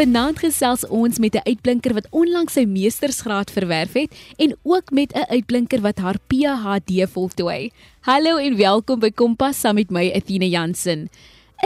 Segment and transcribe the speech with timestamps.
[0.00, 5.12] Vanaand gesels ons met 'n uitblinker wat onlangs sy meestersgraad verwerf het en ook met
[5.12, 7.70] 'n uitblinker wat haar PhD voltooi.
[8.00, 11.10] Hallo en welkom by Kompas saam met my Athena Jansen.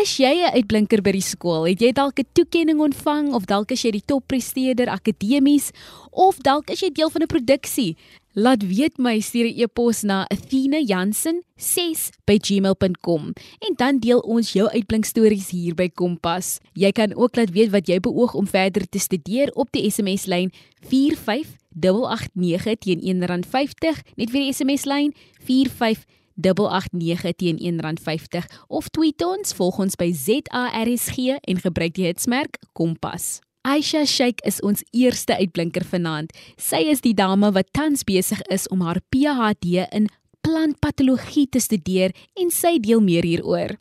[0.02, 1.66] Is jy 'n uitblinker by die skool?
[1.66, 5.70] Het jy dalk 'n toekenning ontvang of dalk is jy die toppresteerder akademies
[6.10, 7.96] of dalk is jy deel van 'n produksie?
[8.35, 13.23] Laat weet my stuur 'n e-pos na athenajansen6@gmail.com
[13.59, 16.59] en dan deel ons jou uitblinkstories hier by Kompas.
[16.73, 20.27] Jy kan ook laat weet wat jy beoog om verder te studeer op die SMS
[20.27, 29.25] lyn 45889 teen R1.50 net vir die SMS lyn 45 889 teen R1.50 of tweet
[29.25, 33.41] ons volg ons by ZARSG en gebruik die hitsmerk Kompas.
[33.64, 36.34] Aisha Sheikh is ons eerste uitblinker vanaand.
[36.60, 40.10] Sy is die dame wat tans besig is om haar PhD in
[40.45, 43.72] plantpatologie te studeer en sy deel meer hieroor.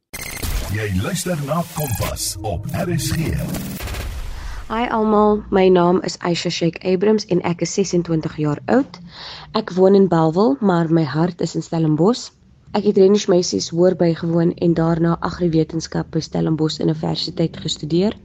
[0.72, 3.36] Jy luister na Kompas op RSG.
[4.72, 9.02] Hi almal, my naam is Aisha Sheikh Abrams en ek is 26 jaar oud.
[9.52, 12.30] Ek woon in Bellville, maar my hart is in Stellenbosch.
[12.72, 18.16] Ek het Renish Meisies hoor bygewoon en daarna agriwetenskap by Stellenbosch Universiteit gestudeer.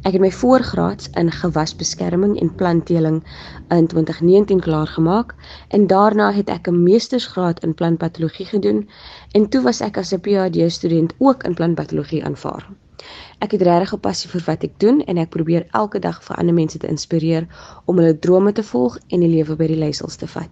[0.00, 3.18] Ek het my voorgraads in gewasbeskerming en plantteeling
[3.68, 5.34] in 2019 klaar gemaak
[5.68, 8.88] en daarna het ek 'n meestersgraad in plantpatologie gedoen
[9.32, 12.68] en toe was ek as 'n PhD student ook in plantpatologie aanvaar.
[13.38, 16.36] Ek het regtig 'n passie vir wat ek doen en ek probeer elke dag vir
[16.36, 17.46] ander mense te inspireer
[17.84, 20.50] om hulle drome te volg en die lewe by die leiersels te vat.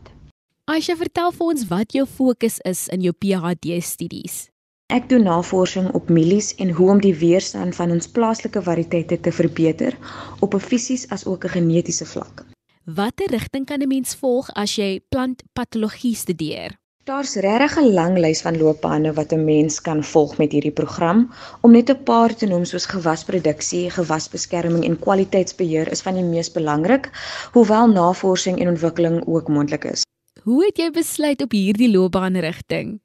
[0.64, 4.50] Aisha, vertel vir ons wat jou fokus is in jou PhD studies.
[4.88, 9.32] Ek doen navorsing op mielies en hoe om die weerstand van ons plaaslike variëteite te
[9.38, 9.96] verbeter
[10.40, 12.44] op 'n fisies as ook 'n genetiese vlak.
[12.84, 16.78] Watter rigting kan 'n mens volg as jy plantpatologie studeer?
[17.04, 21.30] Daar's regtig 'n lang lys van loopbane wat 'n mens kan volg met hierdie program.
[21.60, 26.52] Om net 'n paar te noem soos gewasproduksie, gewasbeskerming en kwaliteitsbeheer is van die mees
[26.52, 27.10] belangrik,
[27.52, 30.02] hoewel navorsing en ontwikkeling ook moontlik is.
[30.42, 33.00] Hoe het jy besluit op hierdie loopbaanrigting?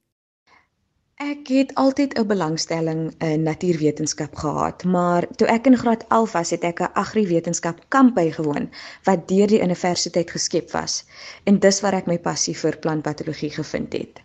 [1.22, 6.50] Ek het altyd 'n belangstelling in natuurwetenskap gehad, maar toe ek in graad 11 was,
[6.50, 8.70] het ek 'n agriwetenskap kamp bygewoon
[9.04, 11.06] wat deur die universiteit geskep was.
[11.44, 14.22] En dis waar ek my passie vir plantpatologie gevind het.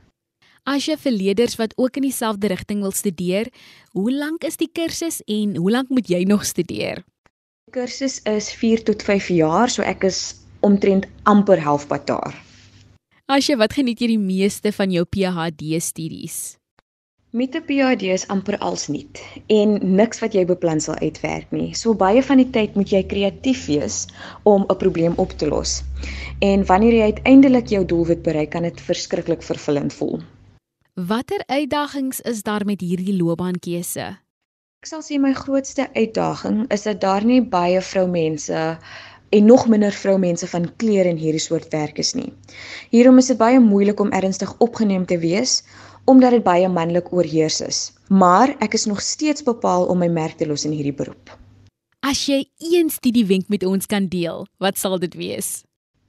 [0.64, 3.48] As jy vir leerders wat ook in dieselfde rigting wil studeer,
[3.92, 7.04] hoe lank is die kursus en hoe lank moet jy nog studeer?
[7.64, 12.44] Die kursus is 4 tot 5 jaar, so ek is omtrent amper halfpad daar.
[13.26, 16.57] Asje, wat geniet jy die meeste van jou PhD studies?
[17.30, 21.74] Met 'n PhD is amper als nuut en niks wat jy beplan sal uitwerk nie.
[21.74, 24.06] So baie van die tyd moet jy kreatief wees
[24.42, 25.82] om 'n probleem op te los.
[26.40, 30.20] En wanneer jy uiteindelik jou doelwit bereik, kan dit verskriklik vervullend voel.
[30.94, 34.16] Watter uitdagings is daar met hierdie loopbaankeuse?
[34.80, 38.78] Ek sal sê my grootste uitdaging is dat daar nie baie vroumense
[39.30, 42.32] en nog minder vroumense van kleur in hierdie soort werk is nie.
[42.90, 45.62] Hierom is dit baie moeilik om ernstig opgeneem te wees
[46.08, 47.78] omdat dit baie manlik oorheers is.
[48.08, 51.34] Maar ek is nog steeds bepaal om my merk te los in hierdie beroep.
[52.00, 55.58] As jy een studie wenk met ons kan deel, wat sal dit wees?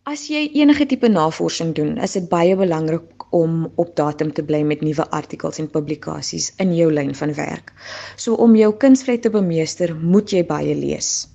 [0.07, 4.61] As jy enige tipe navorsing doen, is dit baie belangrik om op datum te bly
[4.65, 7.73] met nuwe artikels en publikasies in jou lyn van werk.
[8.15, 11.27] So om jou kunsvry te bemeester, moet jy baie lees.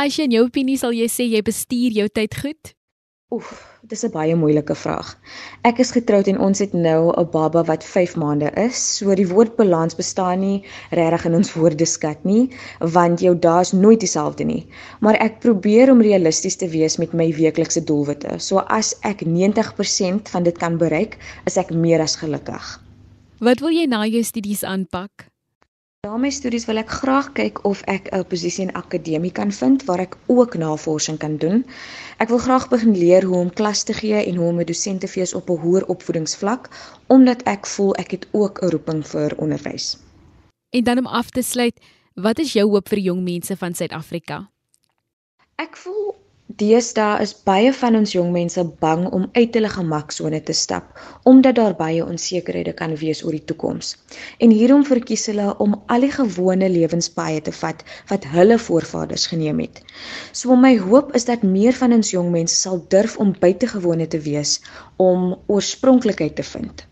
[0.00, 2.70] As jy in jou opinie sal jy sê jy bestuur jou tyd goed?
[3.36, 3.50] Oef,
[3.90, 5.10] dis 'n baie moeilike vraag.
[5.70, 8.80] Ek is getroud en ons het nou 'n baba wat 5 maande is.
[8.96, 12.48] So die woord balans bestaan nie regtig in ons woordeskat nie,
[12.80, 14.66] want jou dae is nooit dieselfde nie.
[15.00, 18.38] Maar ek probeer om realisties te wees met my weeklikse doelwitte.
[18.38, 22.80] So as ek 90% van dit kan bereik, is ek meer as gelukkig.
[23.40, 25.29] Wat wil jy na jou studies aanpak?
[26.00, 29.82] Na my studies wil ek graag kyk of ek 'n posisie in akademie kan vind
[29.84, 31.66] waar ek ook navorsing kan doen.
[32.16, 35.00] Ek wil graag begin leer hoe om klas te gee en hoe om 'n dosent
[35.00, 36.70] te wees op 'n hoër opvoedingsvlak
[37.06, 39.98] omdat ek voel ek het ook 'n roeping vir onderwys.
[40.70, 41.76] En dan om af te sluit,
[42.14, 44.50] wat is jou hoop vir jong mense van Suid-Afrika?
[45.56, 46.19] Ek voel
[46.58, 50.98] Deesdae is baie van ons jong mense bang om uit hulle gemaksone te stap
[51.30, 53.92] omdat daar baie onsekerhede kan wees oor die toekoms.
[54.42, 59.62] En hierom verkies hulle om al die gewone lewenspaaie te vat wat hulle voorvaders geneem
[59.62, 59.78] het.
[60.32, 64.18] So my hoop is dat meer van ons jong mense sal durf om buitengewone te
[64.26, 64.58] wees
[64.96, 66.89] om oorspronklikheid te vind.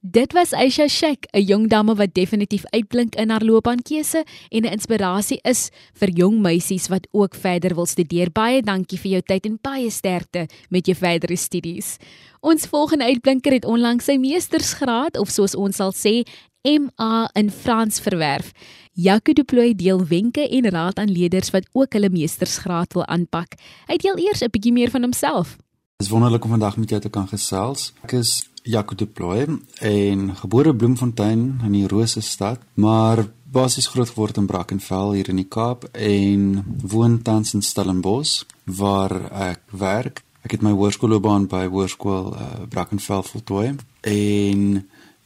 [0.00, 4.70] Dit was Aisha Sheikh, 'n jong dame wat definitief uitblink in haar loopbaankeuse en 'n
[4.70, 8.30] inspirasie is vir jong meisies wat ook verder wil studeer.
[8.30, 11.96] Baie dankie vir jou tyd en baie sterkte met jou verdere studies.
[12.40, 16.22] Ons volgende uitblinker het onlangs sy meestersgraad of soos ons sal sê
[16.62, 18.52] MA in Frans verwerf.
[18.92, 23.54] Jaco du Plooy deel wenke en raad aan leerders wat ook hulle meestersgraad wil aanpak.
[23.88, 25.56] Hy deel eers 'n bietjie meer van homself.
[25.98, 27.92] Dit is wonderlik om vandag met jou te kan gesels.
[28.04, 29.46] Ek is Jaco du Plooy
[29.80, 35.40] en gebore Bloemfontein in die Rose stad, maar basies groot geword in Brackenfell hier in
[35.40, 41.66] die Kaap en woon tans in Stellenbosch waar ek werk Ek het my hoërskoolloopbaan by
[41.68, 43.74] Hoërskool uh, Brackenfell voltooi
[44.08, 44.60] en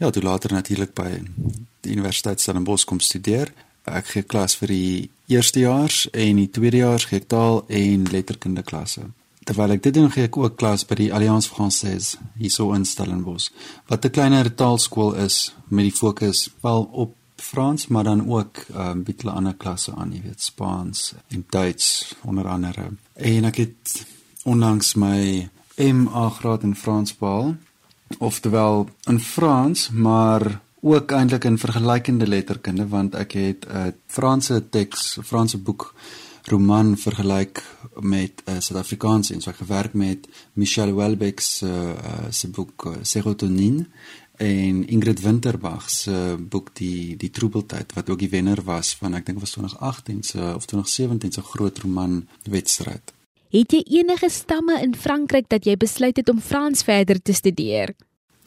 [0.01, 1.11] ja, toe later natuurlik by
[1.85, 3.53] die Universiteit Stellenbosch kom studeer.
[3.87, 9.05] Ek gee klas vir die eerstejaars en die tweedejaars gee ek taal en letterkunde klasse.
[9.45, 13.51] Terwyl ek dit doen, gee ek ook klas by die Alliance Française hierso in Stellenbosch.
[13.89, 19.03] Wat 'n kleiner taalskool is met die fokus wel op Frans, maar dan ook um,
[19.03, 22.93] bietjie ander klasse aan, jy weet, Spaans en Duits onder andere.
[23.15, 24.05] En ek het
[24.45, 27.57] onlangs my MA graad in Frans behaal.
[28.19, 35.19] Oftewel in Frans, maar ook eintlik in vergelykende letterkunde want ek het 'n Franse teks,
[35.23, 35.95] Franse boek
[36.51, 37.63] roman vergelyk
[38.01, 42.85] met 'n uh, Suid-Afrikaans en so ek gewerk met Michel Houellebecq se uh, se boek
[42.87, 43.87] uh, Serotonine
[44.37, 49.27] en Ingrid Winterbach se boek die die troebeltyd wat ook die wenner was van ek
[49.27, 53.13] dink was 2018 se of 2017 se groot roman wedstryd.
[53.53, 57.95] Het jy enige stamme in Frankryk dat jy besluit het om Frans verder te studeer?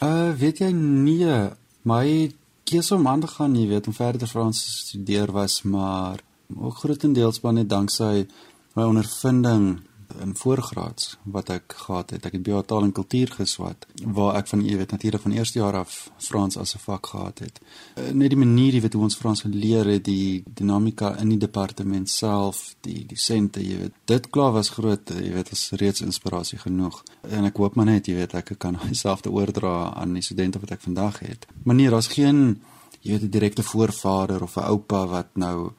[0.01, 1.49] Uh, weet jy nee,
[1.81, 2.31] my
[2.65, 6.23] keuse om aan te gaan, jy weet, om verder Frans te studeer was maar
[6.55, 8.27] ook grootendeels maar net danksy
[8.75, 9.79] my ondervinding
[10.21, 12.25] in voorgraads wat ek gehad het.
[12.27, 15.59] Ek het BA taal en kultuur geswat waar ek van jy weet natuurlik van eerste
[15.59, 17.59] jaar af Frans as 'n vak gehad het.
[17.95, 21.37] Eh, net die manier jy weet hoe ons Frans geleer het, die dinamika in die
[21.37, 23.93] departement self, die dosente, jy weet.
[24.05, 27.03] Dit klaar was groot, jy weet, was reeds inspirasie genoeg.
[27.29, 30.71] En ek hoop maar net jy weet ek kan dieselfde oordra aan die studente wat
[30.71, 31.47] ek vandag het.
[31.63, 32.61] Maar nee, daar's geen
[33.01, 35.71] jy weet 'n direkte voorvader of 'n oupa wat nou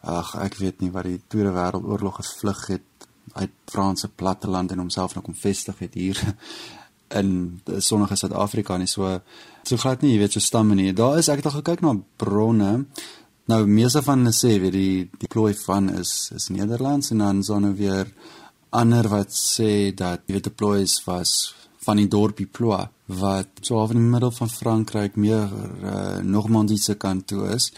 [0.00, 5.14] ag ek weet nie wat die Tweede Wêreldoorlog gevlug het uit Franse platteland en homself
[5.14, 6.20] nou kom vestig het hier
[7.20, 9.20] in sonnige Suid-Afrika nie so
[9.64, 10.92] so glad nie, jy weet so stamme nie.
[10.96, 12.72] Daar is ek het al gekyk na bronne.
[13.48, 17.42] Nou meeste van hulle sê weet die die plooi van is is Nederlands en dan
[17.44, 18.12] sonne weer
[18.70, 21.54] ander wat sê dat jy weet die plooi was
[21.86, 22.82] van die dorpie Ploa
[23.20, 27.70] wat so af in die middel van Frankryk meer uh, Normandiese kant toe is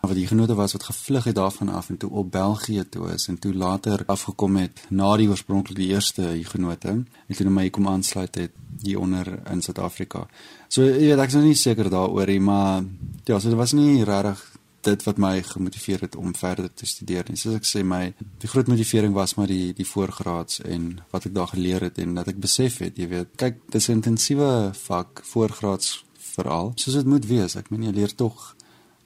[0.00, 3.28] wat die genote was wat gevlug het daarvan af en toe op België toe is
[3.28, 8.34] en toe later afgekom het na die oorspronklike eerste genote en toe my kom aansluit
[8.34, 8.52] het
[8.82, 10.26] hier onder in Suid-Afrika.
[10.68, 12.84] So jy weet ek is nog nie seker daaroor nie, maar
[13.24, 14.44] ja, so dit was nie regtig
[14.86, 17.36] dit wat my gemotiveer het om verder te studeer nie.
[17.36, 18.12] Soos ek sê my
[18.42, 22.14] die groot motivering was maar die die voorgraads en wat ek daar geleer het en
[22.18, 26.04] dat ek besef het, jy weet, kyk, dis 'n intensiewe vak voorgraads
[26.38, 26.72] veral.
[26.76, 27.56] Soos dit moet wees.
[27.56, 28.54] Ek meen jy leer tog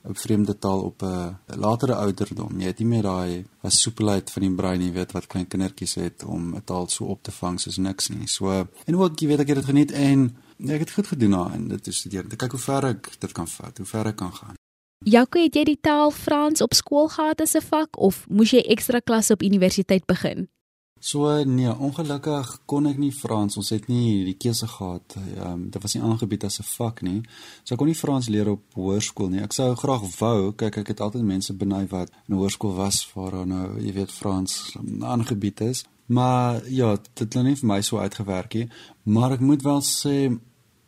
[0.08, 2.60] 'n vreemde taal op 'n latere ouderdom.
[2.60, 6.24] Jy het nie meer daai soepelheid van die brein, jy weet wat klein kindertjies het
[6.24, 8.26] om 'n taal so op te vang soos niks nie.
[8.26, 8.50] So
[8.84, 10.36] en ook jy weet ek het dit geniet en
[10.68, 11.68] ek het goed gedoen daarin.
[11.68, 12.24] Dit is studeer.
[12.30, 14.54] Ek kyk hoe ver ek dit kan vat, hoe ver ek kan gaan.
[15.04, 18.60] Jaco, het jy die taal Frans op skool gehad as 'n vak of moes jy
[18.60, 20.48] ekstra klasse op universiteit begin?
[21.02, 23.56] So nee, ongelukkig kon ek nie Frans.
[23.58, 25.16] Ons het nie die keuse gehad.
[25.18, 27.22] Ehm um, dit was nie aangebied as 'n vak nie.
[27.64, 29.42] So ek kon nie Frans leer op hoërskool nie.
[29.42, 30.52] Ek sou graag wou.
[30.52, 34.76] Kyk, ek het altyd mense beny wat in hoërskool was waar nou, jy weet, Frans
[35.00, 35.84] aangebied is.
[36.06, 38.68] Maar ja, dit het net vir my so uitgewerk nie.
[39.02, 40.38] Maar ek moet wel sê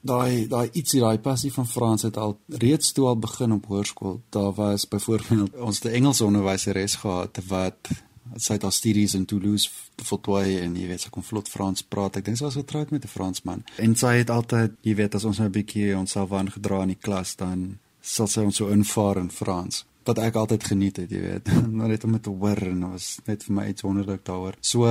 [0.05, 4.21] daai daai ietsie daai passie van Frans het al reeds toe al begin op hoërskool.
[4.31, 7.89] Daar was byvoorbeeld ons te Engels onderwyseres gehad wat
[8.37, 9.71] sy het haar studies in Toulouse
[10.03, 12.19] voltooi en jy weet sy kon vlot Frans praat.
[12.19, 13.65] Ek dink sy was getroud met 'n Fransman.
[13.79, 17.03] En sy het altyd, jy weet, as ons nou 'n bietjie onsself aangedra in die
[17.03, 19.85] klas dan sal sy ons so invaar in Frans.
[20.05, 21.49] Wat ek altyd geniet het, jy weet.
[21.79, 24.55] Nou net om dit te hoor en was net vir my iets wonderlik daaroor.
[24.61, 24.85] So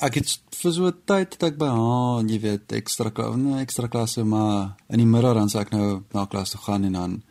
[0.00, 3.88] ek het vir so 'n tyd dat ek by haar, jy weet, ekstra nee, ekstra
[3.88, 7.22] klasse maar in die middag dan sal ek nou na klas toe gaan en dan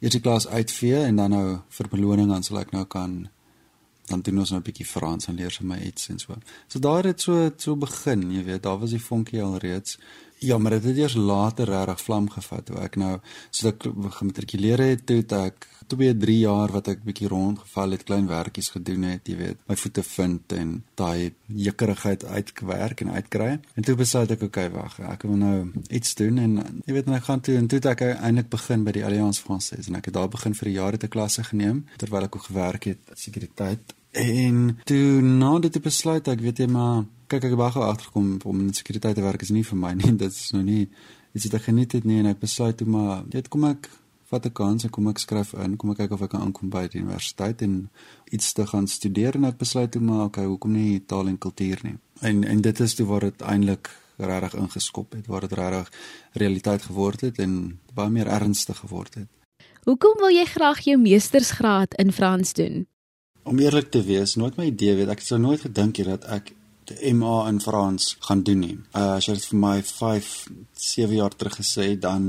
[0.00, 3.28] eers die klas uitvee en dan nou vir beloning dan sal ek nou kan
[4.06, 6.36] dan doen ons nou 'n bietjie Frans en leer sy my iets en so.
[6.66, 9.98] So daar het so so begin, jy weet, daar was die vonkie al reeds.
[10.42, 13.12] Ja, maar dit het eers later regtig vlam gevat toe ek nou
[13.50, 13.84] so ek
[14.18, 19.06] gematrikuleer het toe ek 2, 3 jaar wat ek bietjie rondgeval het, klein werkies gedoen
[19.10, 23.50] het, jy weet, my voete vind en daai jekkerigheid uitwerk en uitkry.
[23.76, 25.56] En toe besluit ek, okay, wag, ek wil nou
[25.90, 28.86] iets doen en jy weet, en ek gaan toe en toe het ek eintlik begin
[28.86, 31.84] by die Alliance Française en ek het daar begin vir 'n jaar te klasse geneem
[31.98, 37.04] terwyl ek ook gewerk het sekuriteit En toe na dit besluit ek weet jy maar
[37.32, 40.28] kyk ek baie agterkom om in sekuriteit te werk is nie vir my nie dit
[40.32, 40.88] is nou nie
[41.32, 43.88] iets wat ek geniet het nie en ek besluit toe maar dit kom ek
[44.32, 46.70] vat 'n kans en kom ek skryf in, kom ek kyk of ek kan aankom
[46.72, 47.90] by die universiteit en
[48.32, 51.80] iets te gaan studeer en ek besluit toe maar okay, hoekom nie taal en kultuur
[51.84, 51.96] nie.
[52.20, 55.92] En en dit is toe waar dit eintlik regtig ingeskop het, waar dit regtig
[56.32, 59.28] realiteit geword het en baie meer ernstig geword het.
[59.84, 62.86] Hoekom wil jy graag jou meestersgraad in Frans doen?
[63.42, 66.26] Om eerlik te wees, nooit my idee weet ek het sou nooit gedink jy dat
[66.30, 66.52] ek
[66.90, 68.76] die MA in Frans gaan doen nie.
[68.94, 70.30] Uh as jy dit vir my 5
[70.86, 72.24] 7 jaar terug gesê dan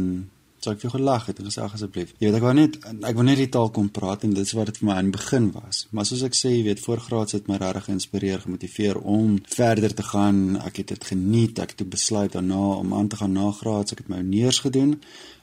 [0.63, 2.13] So ek vir gelag het en gesê ag asseblief.
[2.22, 2.77] Jy weet ek wou net
[3.10, 5.10] ek wou net die taal kom praat en dit is wat dit vir my aan
[5.10, 5.82] die begin was.
[5.91, 10.05] Maar soos ek sê, jy weet voorgraads het my regtig geïnspireer, gemotiveer om verder te
[10.08, 10.39] gaan.
[10.63, 11.60] Ek het dit geniet.
[11.60, 13.91] Ek het besluit daarna om aan te gaan na graads.
[13.91, 14.96] Ek het my honeurs gedoen.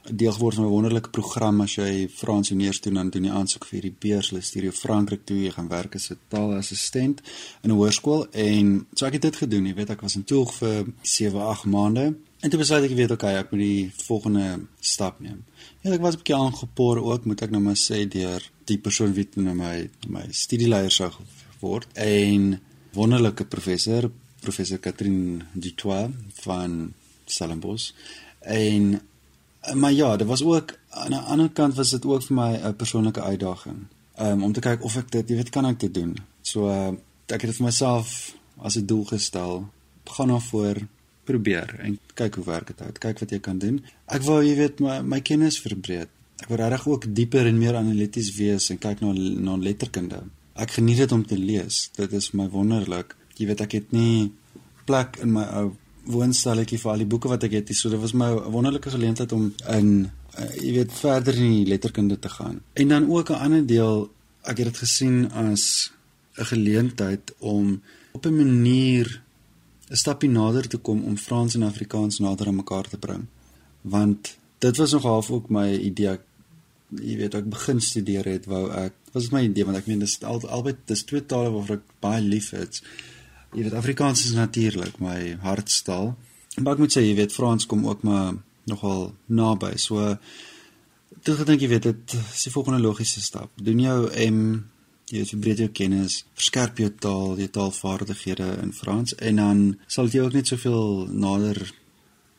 [0.09, 3.65] Deel geword van 'n wonderlike program as jy Frans honeurs doen dan doen jy aansoek
[3.65, 4.29] vir die beurs.
[4.29, 5.37] Hulle stuur jou Frankryk toe.
[5.37, 7.21] Jy gaan werk as 'n taalassistent
[7.61, 9.65] in 'n hoërskool en so ek het dit gedoen.
[9.65, 12.15] Jy weet ek was in Toeg vir 7, 8 maande.
[12.41, 14.45] En toe besluit ek weet okay, ek moet die volgende
[14.79, 15.43] stap neem.
[15.83, 19.13] Ja, ek was 'n bietjie aangepoor ook, moet ek nou maar sê deur die persoon
[19.13, 21.11] wie nou my my studieleier sou
[21.59, 21.87] word.
[21.95, 22.59] 'n
[22.93, 26.11] Wonderlike professor, professor Catherine Dutoit
[26.43, 26.93] van
[27.25, 27.93] Stellenbosch.
[28.39, 29.01] En
[29.73, 32.75] maar ja, dit was ook aan 'n ander kant was dit ook vir my 'n
[32.75, 33.87] persoonlike uitdaging.
[34.19, 36.17] Um, om te kyk of ek dit, jy weet, kan ek dit doen.
[36.41, 36.93] So uh,
[37.27, 39.69] ek het dit vir myself as 'n doel gestel.
[40.05, 40.75] Gaan na voor
[41.23, 42.99] probeer en kyk hoe werk dit uit.
[42.99, 43.79] Kyk wat jy kan doen.
[44.07, 46.09] Ek wou jy weet my my kennis verbreek.
[46.41, 50.23] Ek wou regtig ook dieper en meer analities wees en kyk na na letterkunde.
[50.55, 51.89] Ek geniet dit om te lees.
[51.97, 53.15] Dit is my wonderlik.
[53.37, 54.31] Jy weet ek het nie
[54.85, 55.69] plek in my ou
[56.11, 57.77] woonstelletjie vir al die boeke wat ek het nie.
[57.77, 62.17] So dit was my wonderlike geleentheid om in uh, jy weet verder in die letterkunde
[62.19, 62.61] te gaan.
[62.73, 64.09] En dan ook 'n ander deel,
[64.43, 65.91] ek het dit gesien as
[66.37, 69.21] 'n geleentheid om op 'n manier
[69.91, 73.25] 'n stapie nader te kom om Frans en Afrikaans nader aan mekaar te bring.
[73.81, 76.19] Want dit was nog half ook my idee.
[76.95, 80.17] Jy weet, ek begin studeer het, wou ek, was my idee want ek meen dis
[80.23, 82.81] al, albei dis twee tale waarvoor ek baie lief het.
[83.51, 86.15] Jy weet, Afrikaans is natuurlik my hartstaal.
[86.55, 88.33] Maar ek moet sê, jy weet, Frans kom ook maar
[88.71, 89.75] nogal naby.
[89.75, 90.15] So
[91.23, 93.51] toe gedink jy weet, dit is die volgende logiese stap.
[93.59, 94.43] Doen jou M
[95.11, 100.19] jy verbreed jou kennis, verskerp jou taal, jou taalvaardighede in Frans en dan sal dit
[100.19, 101.59] jou ook net soveel nader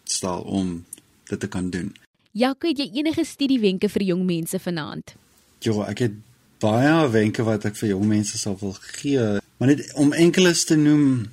[0.08, 0.84] stel om
[1.30, 1.92] dit te kan doen.
[2.32, 5.14] Jaco, het jy enige studiewenke vir jong mense vanaand?
[5.62, 6.18] Ja, ek het
[6.62, 10.78] baie wenke wat ek vir jong mense sal wil gee, maar net om enkeles te
[10.80, 11.28] noem.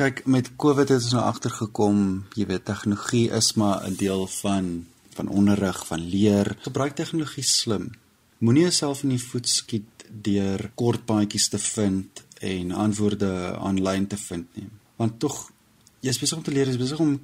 [0.00, 1.98] Kyk, met COVID het ons nou agtergekom,
[2.38, 6.56] jy weet, tegnologie is maar 'n deel van van onderrig, van leer.
[6.60, 7.90] Gebruik tegnologie slim.
[8.38, 14.16] Moenie jouself in die voet skiet deur kort paadjies te vind en antwoorde aanlyn te
[14.16, 14.68] vind nie.
[14.96, 15.50] Want tog
[16.00, 17.18] jy's besig om te leer, jy's besig om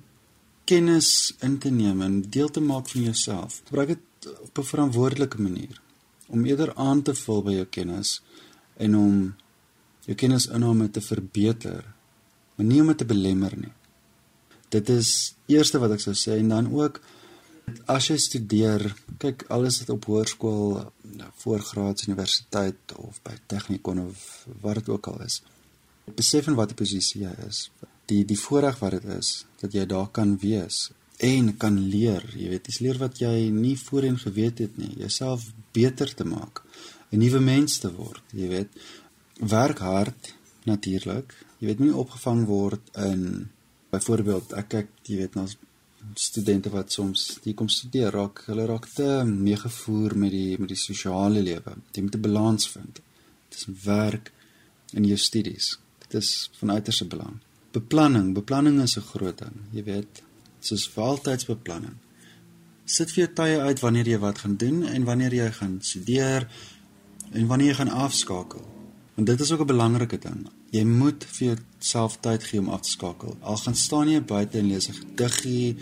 [0.67, 3.61] kennis in te neem en deel te maak van jouself.
[3.69, 5.81] Gebruik dit op 'n verantwoordelike manier
[6.27, 8.23] om eerder aan te vul by jou kennis
[8.77, 9.35] en om
[10.07, 11.85] jou kennisinname te verbeter,
[12.57, 13.73] maar nie om dit te belemmer nie.
[14.69, 17.01] Dit is eerste wat ek sou sê en dan ook
[17.91, 18.83] As jy studeer,
[19.23, 20.77] kyk alles wat op hoërskool,
[21.43, 24.23] voorgraads universiteit of by tegnikon of
[24.63, 25.41] wat dit ook al is.
[26.19, 27.67] Besef en watter posisie jy is.
[28.11, 29.33] Die die voorreg wat dit is
[29.63, 30.91] dat jy daar kan wees
[31.27, 35.47] en kan leer, jy weet, dis leer wat jy nie voorheen geweet het nie, jouself
[35.73, 36.63] beter te maak,
[37.11, 38.71] 'n nuwe mens te word, jy weet.
[39.41, 41.35] Werk hard natuurlik.
[41.61, 43.49] Jy weet nie opgevang word in
[43.91, 45.47] byvoorbeeld ek kyk, jy weet, na
[46.15, 50.79] studente wat soms hier kom studeer raak hulle raak te meegevoer met die met die
[50.81, 51.77] sosiale lewe.
[51.93, 53.01] Jy moet 'n balans vind.
[53.49, 54.33] Dit is werk
[54.93, 55.79] en jou studies.
[55.99, 57.41] Dit is van uiterste belang.
[57.73, 59.57] Beplanning, beplanning is 'n groot ding.
[59.73, 60.23] Jy weet,
[60.61, 61.97] soos vir altydbeplanning.
[62.85, 66.49] Sit vir jou tye uit wanneer jy wat gaan doen en wanneer jy gaan studeer
[67.33, 68.76] en wanneer jy gaan afskakel.
[69.17, 70.49] Want dit is ook 'n belangrike ding.
[70.71, 73.37] Jy moet vir jouself tyd gee om af te skakel.
[73.41, 75.77] Al gaan staan jy buite en lees 'n gediggie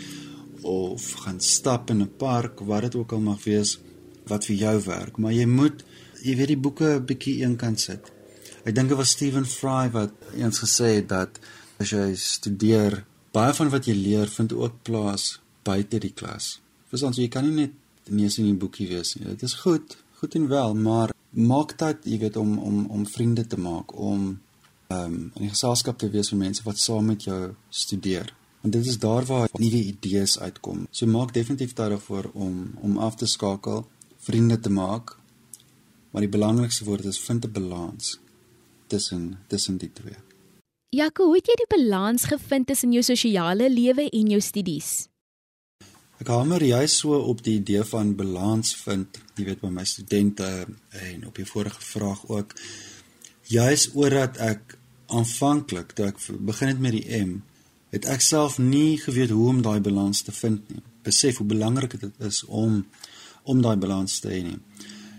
[0.61, 3.79] of gaan stap in 'n park, wat dit ook al mag wees
[4.25, 5.83] wat vir jou werk, maar jy moet
[6.23, 8.11] jy weet die boeke 'n bietjie eenkant sit.
[8.65, 11.39] Ek dink dit was Stephen Fry wat eens gesê het dat
[11.77, 16.61] as jy studeer, baie van wat jy leer vind ook plaas buite die klas.
[16.89, 17.71] Verstaan jy, jy kan nie net
[18.09, 19.27] neus in die boekie wees nie.
[19.27, 23.47] Dit is goed, goed en wel, maar maak tyd, jy weet om om om vriende
[23.47, 24.39] te maak, om
[24.87, 28.33] ehm um, in 'n geselskap te wees van mense wat saam met jou studeer.
[28.61, 30.87] Want dit is daar waar nuwe idees uitkom.
[30.91, 33.87] So maak definitief tyd daarvoor om om af te skakel,
[34.17, 35.17] vriende te maak.
[36.11, 38.19] Maar die belangrikste woord is vind 'n balans
[38.87, 40.17] tussen tussen die twee.
[40.89, 45.07] Jaco, hoe het jy die balans gevind tussen jou sosiale lewe en jou studies?
[46.15, 50.47] Ek hamer juist so op die idee van balans vind, jy weet by my studente
[50.95, 52.55] en op die vorige vraag ook.
[53.51, 54.77] Juist oordat ek
[55.11, 57.41] aanvanklik toe ek begin het met die M,
[57.91, 60.81] het ek self nie geweet hoe om daai balans te vind nie.
[61.03, 62.85] Besef hoe belangrik dit is om
[63.45, 64.57] om daai balans te hê nie.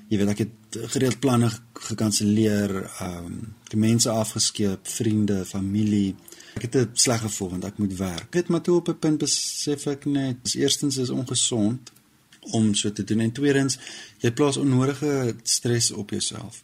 [0.08, 1.52] Jy weet ek het gereeld planne
[1.90, 2.72] gekanselleer,
[3.02, 3.36] ehm um,
[3.76, 6.14] mense afgeskeep, vriende, familie.
[6.56, 8.34] Ek het dit sleg gevoel want ek moet werk.
[8.34, 11.92] Het maar toe op 'n punt besef ek net, eerstens is ongesond
[12.40, 13.78] om so te doen en tweedens
[14.18, 16.62] jy plaas onnodige stres op jouself.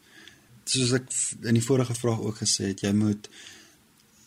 [0.64, 3.28] Soos ek in die vorige vraag ook gesê het, jy moet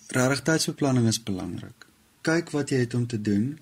[0.08, 1.88] regtig tydsbeplanning is belangrik.
[2.22, 3.60] Kyk wat jy het om te doen.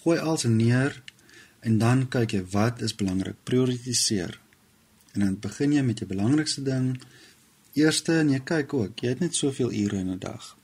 [0.00, 1.02] Gooi alles neer
[1.60, 4.40] en dan kyk jy wat is belangrik, prioritiseer.
[5.12, 7.00] En dan begin jy met jou belangrikste ding.
[7.72, 10.56] Eerste en jy kyk ook, jy het net soveel ure in 'n dag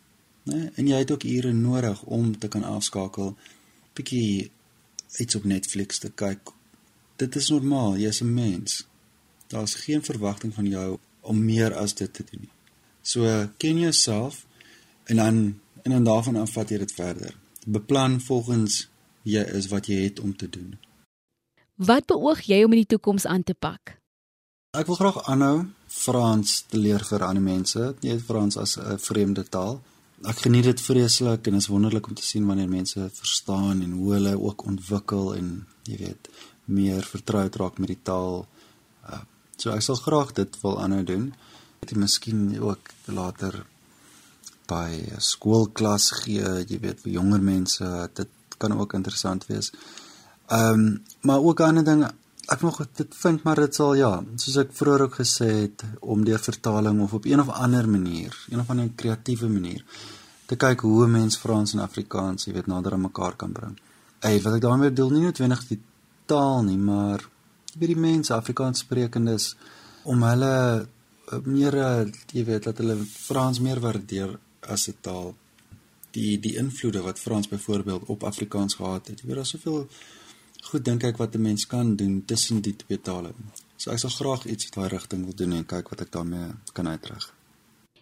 [0.43, 0.71] né?
[0.75, 3.37] En jy het ook ure nodig om te kan afskakel,
[3.93, 4.51] bietjie
[5.19, 6.53] iets op Netflix te kyk.
[7.17, 8.87] Dit is normaal, jy's 'n mens.
[9.47, 12.53] Daar's geen verwagting van jou om meer as dit te doen nie.
[13.03, 14.47] So ken jouself
[15.05, 17.37] en dan en dan daarvan af vat jy dit verder.
[17.67, 18.89] Beplan volgens
[19.23, 20.79] jy is wat jy het om te doen.
[21.75, 23.97] Wat beoog jy om in die toekoms aan te pak?
[24.71, 27.95] Ek wil graag aanhou Frans te leer vir ander mense.
[28.01, 29.83] Jy het Frans as 'n vreemde taal
[30.29, 34.13] ek geniet dit vreeslik en is wonderlik om te sien wanneer mense verstaan en hoe
[34.13, 35.53] hulle ook ontwikkel en
[35.89, 36.29] jy weet
[36.65, 38.45] meer vertroud raak met die taal.
[39.09, 39.23] Uh,
[39.57, 41.31] so ek sal graag dit wil aanhou doen.
[41.81, 43.65] Het miskien ook later
[44.69, 49.73] by 'n skoolklas gee, jy weet vir jonger mense, dit kan ook interessant wees.
[50.47, 52.05] Ehm um, maar ook 'n ander ding
[52.51, 56.25] ek nog dit vind maar dit sal ja, soos ek vroeër ook gesê het om
[56.25, 59.85] deur vertaling of op een of ander manier, een of ander kreatiewe manier
[60.51, 63.79] te kyk hoe 'n mens Frans en Afrikaans, jy weet, nader aan mekaar kan bring.
[64.21, 65.81] Ey, wat ek daarmee bedoel nie noodwendig die
[66.27, 67.21] taal nie, maar
[67.79, 69.55] weet die mense Afrikaans sprekendes
[70.03, 70.87] om hulle
[71.33, 71.75] eh, meer
[72.33, 75.35] jy weet dat hulle Frans meer waardeer as 'n taal.
[76.11, 79.21] Die die invloede wat Frans byvoorbeeld op Afrikaans gehad het.
[79.21, 79.89] Jy weet daar's soveel
[80.63, 83.33] goed dink ek wat 'n mens kan doen tussen die twee tale.
[83.77, 86.53] So ek sal graag iets in daai rigting wil doen en kyk wat ek daarmee
[86.73, 87.35] kan uitrig.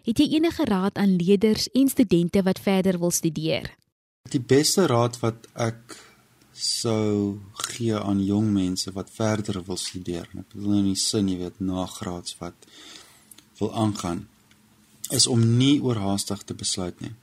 [0.03, 3.77] Het jy enige raad aan leerders en studente wat verder wil studeer?
[4.31, 5.97] Die beste raad wat ek
[6.53, 11.39] sou gee aan jong mense wat verder wil studeer, ek bedoel in die sin jy
[11.39, 12.67] weet nagraads wat
[13.61, 14.27] wil aangaan,
[15.11, 17.15] is om nie oorhaastig te besluit nie.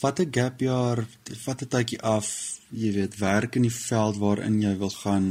[0.00, 1.06] Vat 'n gap jaar,
[1.44, 2.26] vat 'n tydjie af,
[2.70, 5.26] jy weet werk in die veld waarin jy wil gaan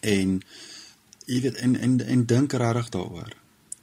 [0.00, 0.42] en
[1.26, 3.32] jy weet en en, en dink regtig daaroor.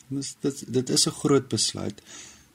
[0.08, 2.02] Dis dit dit is 'n groot besluit.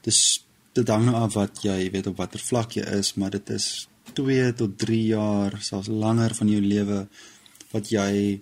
[0.01, 3.49] Dis dit hang nou af wat jy weet op watter vlak jy is, maar dit
[3.49, 7.07] is 2 tot 3 jaar, selfs langer van jou lewe
[7.71, 8.41] wat jy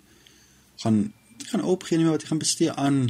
[0.83, 1.13] gaan
[1.49, 3.09] gaan opgee nie wat jy gaan bestee aan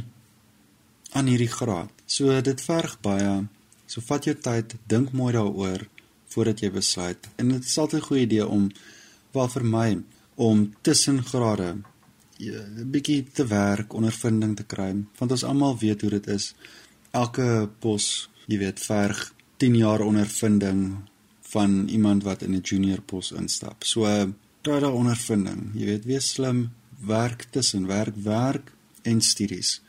[1.12, 1.90] aan hierdie graad.
[2.06, 3.46] So dit verg baie.
[3.88, 5.86] So vat jou tyd, dink mooi daaroor
[6.28, 7.28] voordat jy besluit.
[7.40, 8.70] En dit is altyd 'n goeie idee om
[9.32, 9.98] wel vir my
[10.36, 11.84] om tussen grade 'n
[12.36, 16.54] ja, bietjie te werk, ondervinding te kry, want ons almal weet hoe dit is.
[17.10, 20.96] Elke pos, jy weet, verg 10 jaar ondervinding
[21.40, 23.84] van iemand wat in 'n junior pos instap.
[23.84, 24.00] So
[24.62, 25.70] kry daar ondervinding.
[25.74, 26.70] Jy weet, wees slim,
[27.06, 28.72] werk tussen werk, werk
[29.02, 29.80] en studies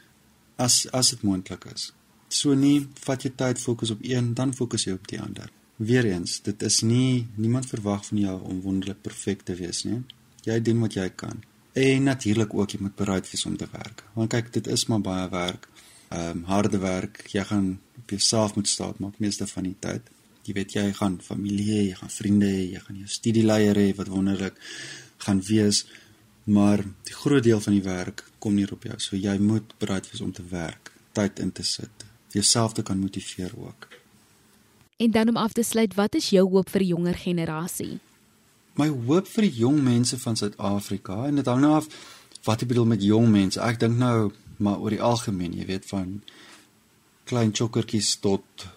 [0.56, 1.92] as as dit moontlik is.
[2.30, 5.50] So nie vat jy tyd fokus op een, dan fokus jy op die ander.
[5.80, 10.02] Weereens, dit is nie niemand verwag van jou om wonderlik perfek te wees nie.
[10.46, 11.40] Jy doen wat jy kan.
[11.74, 14.04] En natuurlik ook jy moet bereid wees om te werk.
[14.14, 15.70] Want kyk, dit is maar baie werk.
[16.10, 17.24] Ehm um, harde werk.
[17.32, 20.10] Jy gaan op jouself moet staat maak meeste van die tyd.
[20.44, 23.90] Jy weet jy gaan familie hê, jy gaan vriende hê, jy gaan jou studieleier hê
[23.96, 24.60] wat wonderlik
[25.26, 25.86] gaan wees.
[26.44, 28.98] Maar die groot deel van die werk kom neer op jou.
[28.98, 31.99] So jy moet bereid wees om te werk, tyd in te sit,
[32.34, 33.88] jouself te kan motiveer ook.
[34.98, 38.00] En dan om af te sluit, wat is jou hoop vir die jonger generasie?
[38.76, 41.88] My hoop vir die jong mense van Suid-Afrika en dit hang nou af
[42.44, 43.60] wat ek bedoel met jong mense.
[43.64, 46.20] Ek dink nou maar oor die algemeen, jy weet van
[47.32, 48.68] klein chokkertjies tot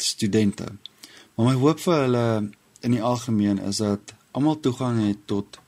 [0.00, 0.66] studente.
[1.36, 2.26] Maar my hoop vir hulle
[2.80, 5.60] in die algemeen is dat almal toegang het tot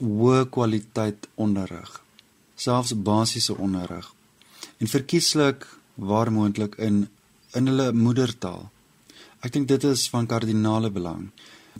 [0.00, 1.90] hoë kwaliteit onderrig,
[2.56, 4.08] selfs basiese onderrig.
[4.78, 5.66] En verkieslik
[5.98, 7.08] waar moontlik in
[7.56, 8.68] in hulle moedertaal.
[9.40, 11.30] Ek dink dit is van kardinale belang.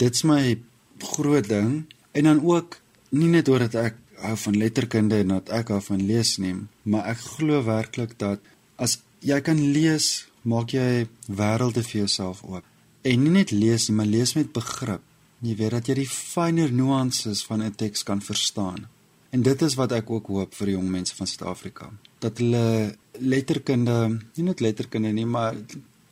[0.01, 0.59] Dit's my
[0.99, 2.79] groot ding en dan ook
[3.11, 6.55] nie net oor dat ek hou van letterkunde en dat ek hou van lees nie,
[6.83, 8.43] maar ek glo werklik dat
[8.77, 12.65] as jy kan lees, maak jy wêrelde vir jouself oop.
[13.07, 15.03] En nie net lees nie, maar lees met begrip.
[15.45, 18.89] Jy weet dat jy die fynere nuances van 'n teks kan verstaan.
[19.31, 21.91] En dit is wat ek ook hoop vir jong mense van Suid-Afrika.
[22.19, 25.57] Dat hulle letterkunde, nie net letterkunde nie, maar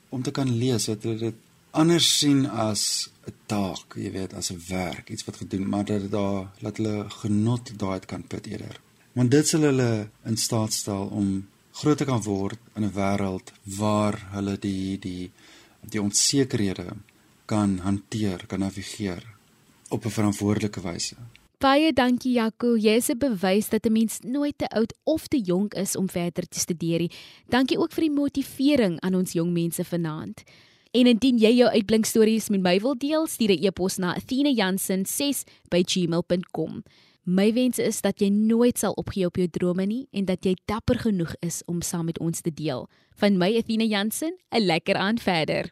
[0.09, 1.43] om te kan lees, dat hulle dit
[1.77, 6.11] anders sien as 'n taak, jy weet, as 'n werk, iets wat gedoen, maar dat
[6.11, 8.81] daar laat hulle genot daai kan put eerder.
[9.13, 13.53] Want dit sal hulle in staat stel om groot te kan word in 'n wêreld
[13.65, 15.31] waar hulle die die
[15.81, 16.89] die onsekerhede
[17.45, 19.23] kan hanteer, kan navigeer
[19.89, 21.17] op 'n verantwoordelike wyse.
[21.57, 25.41] Baie dankie Jaco, jy is 'n bewys dat 'n mens nooit te oud of te
[25.41, 27.11] jonk is om verder te studeer nie.
[27.49, 30.43] Dankie ook vir die motivering aan ons jong mense vanaand.
[30.93, 36.83] En indien jy jou uitblinkstories met my wil deel, stuur 'n e-pos na athenajansen6@gmail.com.
[37.25, 40.57] My wens is dat jy nooit sal opgee op jou drome nie en dat jy
[40.65, 42.89] dapper genoeg is om saam met ons te deel.
[43.15, 45.71] Van my Athena Jansen, 'n lekker aand verder.